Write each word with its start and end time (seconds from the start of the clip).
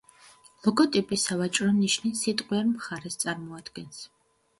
ლოგოტიპი 0.67 1.19
სავაჭრო 1.23 1.67
ნიშნის 1.75 2.23
სიტყვიერ 2.27 2.65
მხარეს 2.71 3.21
წარმოადგენს. 3.25 4.01